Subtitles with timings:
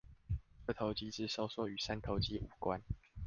[0.65, 2.81] 二頭肌之收縮與三頭肌無關